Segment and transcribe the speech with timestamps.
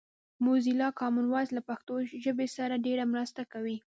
[0.45, 1.93] موزیلا کامن وایس له پښتو
[2.23, 3.77] ژبې سره ډېره مرسته کوي